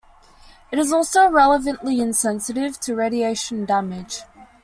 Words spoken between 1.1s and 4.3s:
relatively insensitive to radiation damage.